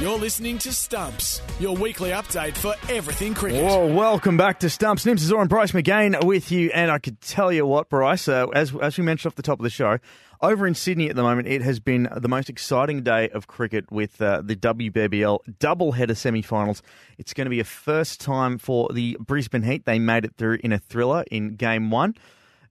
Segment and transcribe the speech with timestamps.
[0.00, 3.62] You're listening to Stumps, your weekly update for everything cricket.
[3.62, 5.04] Well, welcome back to Stumps.
[5.04, 6.70] Nims Azoor and Bryce McGain with you.
[6.72, 9.58] And I could tell you what, Bryce, uh, as, as we mentioned off the top
[9.58, 9.98] of the show,
[10.40, 13.92] over in Sydney at the moment, it has been the most exciting day of cricket
[13.92, 16.80] with uh, the WBBL double-header semi-finals.
[17.18, 19.84] It's going to be a first time for the Brisbane Heat.
[19.84, 22.14] They made it through in a thriller in game one.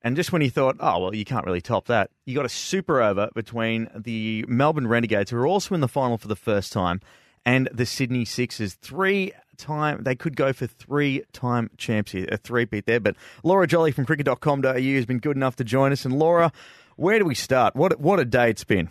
[0.02, 2.50] And just when you thought, oh, well, you can't really top that, you got a
[2.50, 6.72] super over between the Melbourne Renegades, who are also in the final for the first
[6.72, 7.02] time,
[7.46, 8.76] and the Sydney Sixers.
[8.76, 13.00] Three time, they could go for three time champs here, a three-peat there.
[13.00, 16.06] But Laura Jolly from cricket.com.au has been good enough to join us.
[16.06, 16.52] And Laura,
[16.96, 17.76] where do we start?
[17.76, 18.90] What, what a day it's been.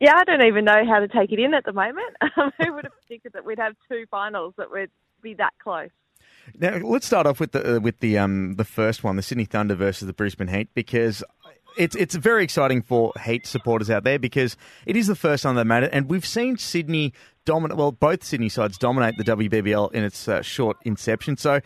[0.00, 2.16] Yeah, I don't even know how to take it in at the moment.
[2.36, 4.90] Who would have predicted that we'd have two finals that would
[5.22, 5.90] be that close?
[6.56, 9.44] Now let's start off with the uh, with the um the first one, the Sydney
[9.44, 11.22] Thunder versus the Brisbane Heat, because
[11.76, 15.54] it's it's very exciting for Heat supporters out there because it is the first time
[15.54, 17.12] they made it, and we've seen Sydney
[17.44, 17.76] dominate.
[17.76, 21.60] Well, both Sydney sides dominate the WBBL in its uh, short inception, so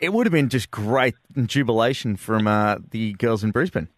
[0.00, 1.14] it would have been just great
[1.46, 3.88] jubilation from uh, the girls in Brisbane.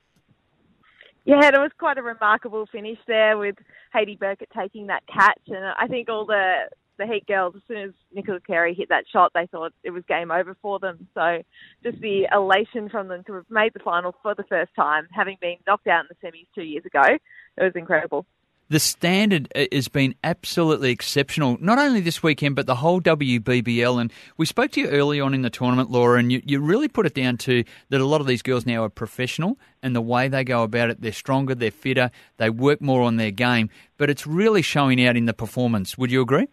[1.24, 3.56] Yeah, it was quite a remarkable finish there with
[3.94, 7.78] Haidee Birkett taking that catch, and I think all the the Heat girls, as soon
[7.78, 11.09] as Nicola Carey hit that shot, they thought it was game over for them.
[11.14, 11.42] So
[11.83, 15.37] just the elation from them to have made the final for the first time, having
[15.41, 18.27] been knocked out in the semis two years ago, it was incredible.
[18.70, 24.00] The standard uh, has been absolutely exceptional, not only this weekend, but the whole WBBL.
[24.00, 26.89] And we spoke to you early on in the tournament, Laura, and you, you really
[26.89, 30.00] put it down to that a lot of these girls now are professional and the
[30.00, 33.69] way they go about it, they're stronger, they're fitter, they work more on their game,
[33.98, 35.98] but it's really showing out in the performance.
[35.98, 36.48] Would you agree?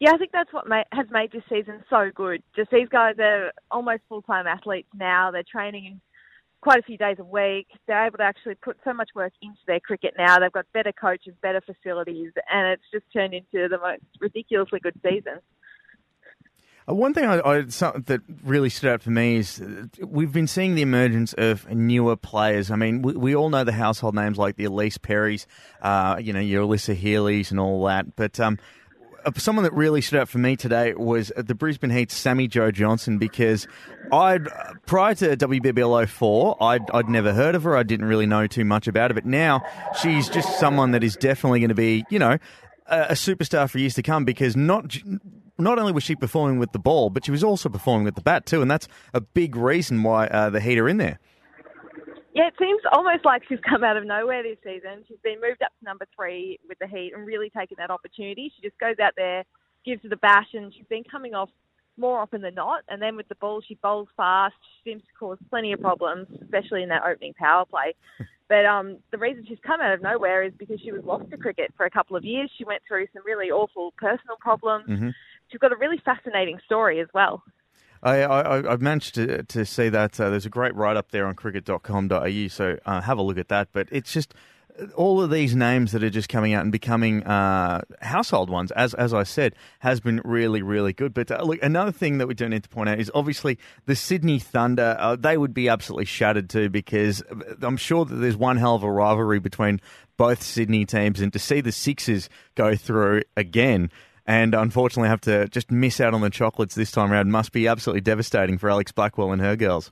[0.00, 2.42] Yeah, I think that's what has made this season so good.
[2.54, 5.30] Just these guys are almost full time athletes now.
[5.32, 6.00] They're training
[6.60, 7.66] quite a few days a week.
[7.86, 10.38] They're able to actually put so much work into their cricket now.
[10.38, 14.94] They've got better coaches, better facilities, and it's just turned into the most ridiculously good
[15.02, 15.40] season.
[16.88, 20.46] Uh, one thing I, I, that really stood out for me is uh, we've been
[20.46, 22.70] seeing the emergence of newer players.
[22.70, 25.46] I mean, we, we all know the household names like the Ellyse Perrys,
[25.82, 28.16] uh, you know, your Alyssa Healy's and all that.
[28.16, 28.58] But um,
[29.36, 33.66] someone that really stood out for me today was the Brisbane Heat's Sammy-Jo Johnson because
[34.12, 34.48] I'd
[34.86, 37.76] prior to WBBL 04, I'd, I'd never heard of her.
[37.76, 39.62] I didn't really know too much about it, but now
[40.00, 42.38] she's just someone that is definitely going to be, you know,
[42.86, 44.96] a, a superstar for years to come because not
[45.58, 48.20] not only was she performing with the ball, but she was also performing with the
[48.20, 51.18] bat too, and that's a big reason why uh, the Heat are in there.
[52.38, 55.02] Yeah, it seems almost like she's come out of nowhere this season.
[55.08, 58.52] She's been moved up to number three with the Heat and really taken that opportunity.
[58.54, 59.42] She just goes out there,
[59.84, 61.50] gives it a bash, and she's been coming off
[61.96, 62.84] more often than not.
[62.88, 64.54] And then with the ball, she bowls fast.
[64.62, 67.94] She seems to cause plenty of problems, especially in that opening power play.
[68.48, 71.36] But um, the reason she's come out of nowhere is because she was lost to
[71.36, 72.50] cricket for a couple of years.
[72.56, 74.88] She went through some really awful personal problems.
[74.88, 75.10] Mm-hmm.
[75.48, 77.42] She's got a really fascinating story as well.
[78.02, 81.26] I, I, have managed to, to see that uh, there's a great write up there
[81.26, 83.68] on cricket.com.au, so uh, have a look at that.
[83.72, 84.34] But it's just
[84.78, 88.70] uh, all of these names that are just coming out and becoming uh, household ones,
[88.72, 91.12] as as I said, has been really, really good.
[91.12, 93.96] But uh, look, another thing that we do need to point out is obviously the
[93.96, 94.96] Sydney Thunder.
[94.98, 97.22] Uh, they would be absolutely shattered too because
[97.62, 99.80] I'm sure that there's one hell of a rivalry between
[100.16, 103.90] both Sydney teams, and to see the Sixers go through again
[104.28, 107.66] and unfortunately have to just miss out on the chocolates this time around must be
[107.66, 109.90] absolutely devastating for Alex Blackwell and her girls.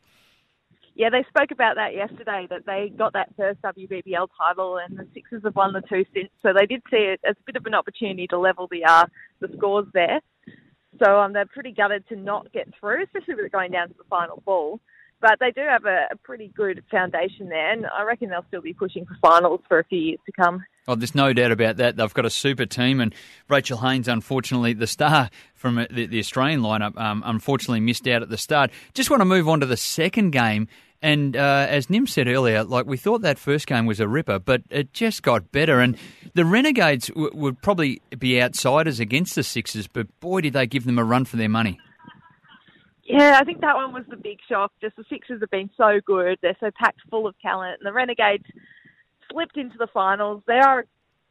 [0.95, 5.07] Yeah, they spoke about that yesterday, that they got that first WBBL title and the
[5.15, 6.29] Sixers have won the two since.
[6.43, 9.07] So they did see it as a bit of an opportunity to level the uh,
[9.41, 10.21] the scores there.
[11.03, 13.95] So um, they're pretty gutted to not get through, especially with it going down to
[13.97, 14.81] the final ball.
[15.21, 18.61] But they do have a, a pretty good foundation there, and I reckon they'll still
[18.61, 20.65] be pushing for finals for a few years to come.
[20.89, 21.97] Oh, there's no doubt about that.
[21.97, 23.15] They've got a super team, and
[23.49, 28.23] Rachel Haynes, unfortunately, the star from uh, the, the Australian lineup, um, unfortunately missed out
[28.23, 28.71] at the start.
[28.95, 30.69] Just want to move on to the second game.
[31.03, 34.39] And uh, as Nim said earlier, like we thought that first game was a ripper,
[34.39, 35.81] but it just got better.
[35.81, 35.97] And
[36.35, 40.85] the Renegades w- would probably be outsiders against the Sixers, but boy, did they give
[40.85, 41.79] them a run for their money.
[43.09, 44.73] Yeah, I think that one was the big shock.
[44.81, 47.93] Just the Sixers have been so good; they're so packed full of talent, and the
[47.93, 48.45] Renegades
[49.31, 50.43] slipped into the finals.
[50.47, 50.85] They are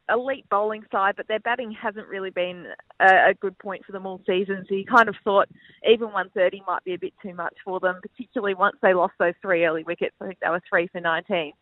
[0.09, 2.67] elite bowling side, but their batting hasn't really been
[2.99, 4.63] a, a, good point for them all season.
[4.69, 5.49] So you kind of thought
[5.89, 9.33] even 130 might be a bit too much for them, particularly once they lost those
[9.41, 10.15] three early wickets.
[10.21, 11.53] I think they were three for 19.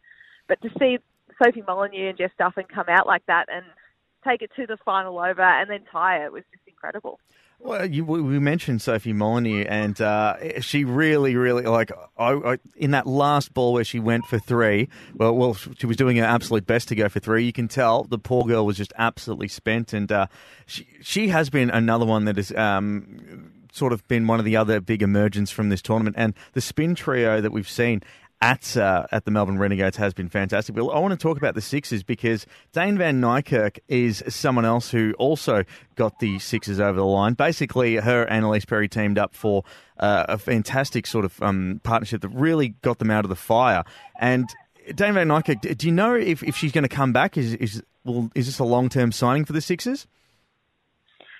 [0.47, 0.97] But to see
[1.41, 3.65] Sophie Molineux and Jess Duffin come out like that and
[4.27, 7.19] take it to the final over and then tie it was just incredible.
[7.63, 12.91] Well, you, we mentioned Sophie Molineux, and uh, she really, really like I, I, in
[12.91, 14.89] that last ball where she went for three.
[15.15, 17.45] Well, well, she was doing her absolute best to go for three.
[17.45, 20.27] You can tell the poor girl was just absolutely spent, and uh,
[20.65, 24.57] she she has been another one that has um, sort of been one of the
[24.57, 28.03] other big emergents from this tournament, and the spin trio that we've seen
[28.43, 30.75] at uh, at the Melbourne Renegades has been fantastic.
[30.75, 34.91] But I want to talk about the Sixers because Dane Van Niekerk is someone else
[34.91, 35.63] who also
[35.95, 37.35] got the Sixers over the line.
[37.35, 39.63] Basically, her and Ellyse Perry teamed up for
[39.97, 43.85] uh, a fantastic sort of um, partnership that really got them out of the fire.
[44.19, 44.49] And
[44.93, 47.37] Dane Van Niekerk, do you know if, if she's going to come back?
[47.37, 50.05] Is is well, is this a long term signing for the Sixers?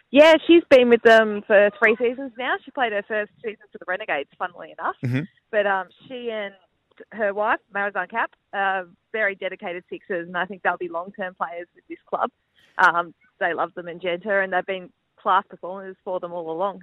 [0.09, 2.53] Yeah, she's been with them for three seasons now.
[2.63, 4.95] She played her first season for the Renegades, funnily enough.
[5.03, 5.21] Mm-hmm.
[5.49, 6.53] But um, she and
[7.11, 11.67] her wife, Marizanne Kapp, uh, very dedicated Sixers, and I think they'll be long-term players
[11.75, 12.29] with this club.
[12.77, 16.81] Um, they love them and Genter, and they've been class performers for them all along.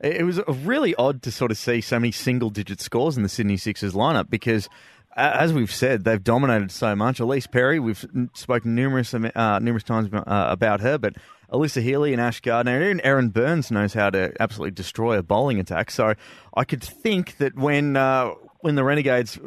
[0.00, 3.56] It was really odd to sort of see so many single-digit scores in the Sydney
[3.56, 4.68] Sixers lineup because
[5.16, 7.18] as we've said, they've dominated so much.
[7.18, 8.04] Ellyse Perry, we've
[8.34, 11.14] spoken numerous uh, numerous times uh, about her, but
[11.50, 15.58] Alyssa Healy and Ash Gardner, and Erin Burns knows how to absolutely destroy a bowling
[15.58, 15.90] attack.
[15.90, 16.14] So
[16.54, 19.38] I could think that when uh, when the Renegades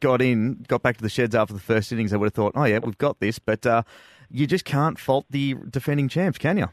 [0.00, 2.52] got in, got back to the sheds after the first innings, they would have thought,
[2.54, 3.82] "Oh yeah, we've got this." But uh,
[4.30, 6.68] you just can't fault the defending champs, can you?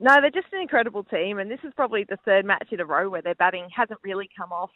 [0.00, 2.84] No, they're just an incredible team, and this is probably the third match in a
[2.84, 4.70] row where their batting hasn't really come off.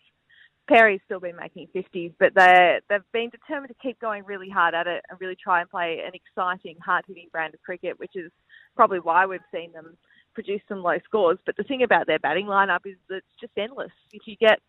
[0.69, 4.75] Perry's still been making 50s, but they they've been determined to keep going really hard
[4.75, 8.31] at it and really try and play an exciting, hard-hitting brand of cricket, which is
[8.75, 9.97] probably why we've seen them
[10.35, 11.39] produce some low scores.
[11.45, 13.93] But the thing about their batting lineup is that it's just endless.
[14.13, 14.61] If you get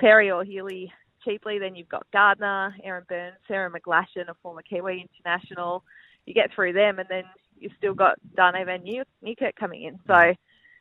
[0.00, 0.92] Perry or Healy
[1.24, 5.84] cheaply, then you've got Gardner, Erin Burns, Sarah McGlashan, a former Kiwi international.
[6.26, 7.24] You get through them, and then
[7.58, 9.98] you've still got Dane Van Niekerk coming in.
[10.06, 10.34] So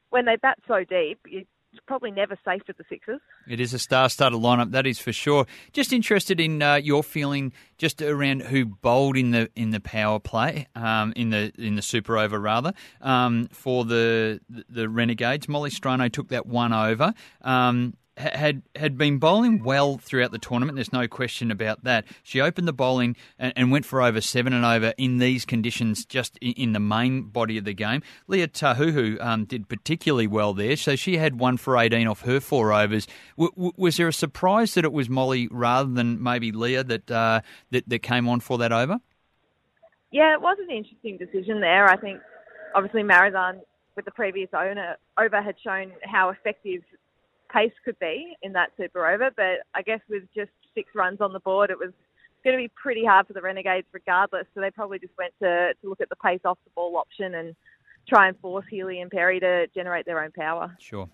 [0.09, 3.21] when they bat so deep, you it's probably never safe for the Sixers.
[3.47, 5.45] It is a star-studded lineup, that is for sure.
[5.71, 10.19] Just interested in uh, your feeling just around who bowled in the in the power
[10.19, 15.47] play, um, in the in the super over rather, um, for the the Renegades.
[15.47, 17.13] Molly Strano took that one over.
[17.41, 20.75] Um, had had been bowling well throughout the tournament.
[20.75, 22.05] There's no question about that.
[22.23, 26.05] She opened the bowling and, and went for over seven and over in these conditions,
[26.05, 28.01] just in, in the main body of the game.
[28.27, 32.39] Lea Tahuhu um, did particularly well there, so she had one for 18 off her
[32.39, 33.07] four overs.
[33.37, 37.09] W- w- was there a surprise that it was Molly rather than maybe Lea that
[37.09, 38.99] uh, that, that came on for that over?
[40.11, 41.87] Yeah, it was an interesting decision there.
[41.87, 42.19] I think
[42.75, 43.61] obviously Marizanne
[43.95, 46.81] with the previous owner over had shown how effective
[47.51, 49.29] pace could be in that super over.
[49.35, 51.91] But I guess with just six runs on the board, it was
[52.43, 54.45] going to be pretty hard for the Renegades regardless.
[54.53, 57.35] So they probably just went to, to look at the pace off the ball option
[57.35, 57.55] and
[58.07, 60.75] try and force Healy and Perry to generate their own power.
[60.79, 61.09] Sure.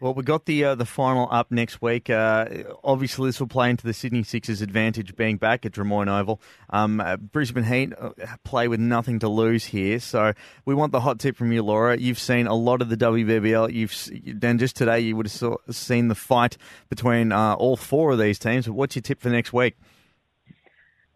[0.00, 2.08] Well, we got the uh, the final up next week.
[2.08, 2.46] Uh,
[2.82, 6.40] obviously, this will play into the Sydney Sixers' advantage being back at Drummoyne Oval.
[6.70, 8.12] Um, uh, Brisbane Heat uh,
[8.42, 10.32] play with nothing to lose here, so
[10.64, 11.98] we want the hot tip from you, Laura.
[11.98, 13.74] You've seen a lot of the WBBL.
[13.74, 16.56] You've then just today you would have saw, seen the fight
[16.88, 18.70] between uh, all four of these teams.
[18.70, 19.76] What's your tip for next week?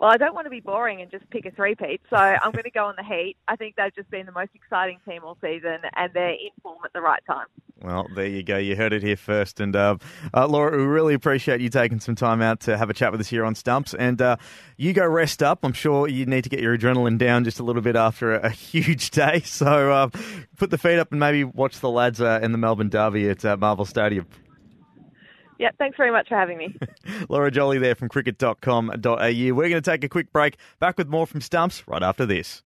[0.04, 2.64] Well, I don't want to be boring and just pick a three-peat, so I'm going
[2.64, 3.38] to go on the Heat.
[3.48, 6.76] I think they've just been the most exciting team all season, and they're in form
[6.84, 7.46] at the right time.
[7.80, 8.58] Well, there you go.
[8.58, 9.60] You heard it here first.
[9.60, 9.96] And uh,
[10.34, 13.20] uh, Laura, we really appreciate you taking some time out to have a chat with
[13.22, 13.94] us here on Stumps.
[13.94, 14.36] And uh,
[14.76, 15.60] you go rest up.
[15.62, 18.48] I'm sure you need to get your adrenaline down just a little bit after a,
[18.48, 19.40] a huge day.
[19.40, 20.08] So uh,
[20.58, 23.42] put the feet up and maybe watch the lads uh, in the Melbourne Derby at
[23.42, 24.26] uh, Marvel Stadium.
[25.64, 26.76] Yeah, thanks very much for having me.
[27.30, 28.98] Laura Jolly there from cricket.com.au.
[29.00, 30.58] We're going to take a quick break.
[30.78, 32.60] Back with more from Stumps right after this.